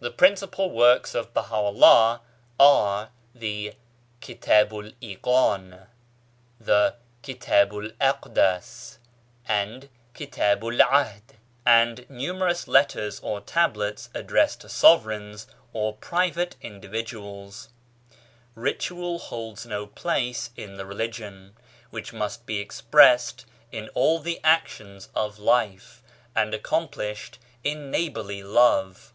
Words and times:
The 0.00 0.12
principal 0.12 0.70
works 0.70 1.16
of 1.16 1.34
Baha'u'llah 1.34 2.20
are 2.60 3.10
the 3.34 3.74
Kitabu'l 4.20 4.94
Iqan, 5.02 5.88
the 6.60 6.94
Kitabu'l 7.24 7.90
Aqdas 8.00 8.98
the 9.48 9.88
Kitabu'l 10.14 10.78
Ahd, 10.88 11.22
and 11.66 12.08
numerous 12.08 12.68
letters 12.68 13.18
or 13.24 13.40
Tablets 13.40 14.08
addressed 14.14 14.60
to 14.60 14.68
sovereigns 14.68 15.48
or 15.72 15.94
private 15.96 16.54
individuals. 16.62 17.68
Ritual 18.54 19.18
holds 19.18 19.66
no 19.66 19.84
place 19.84 20.50
in 20.54 20.76
the 20.76 20.86
religion, 20.86 21.56
which 21.90 22.12
must 22.12 22.46
be 22.46 22.60
expressed 22.60 23.46
in 23.72 23.88
all 23.94 24.20
the 24.20 24.38
actions 24.44 25.08
of 25.16 25.40
life, 25.40 26.04
and 26.36 26.54
accomplished 26.54 27.40
in 27.64 27.90
neighbourly 27.90 28.44
love. 28.44 29.12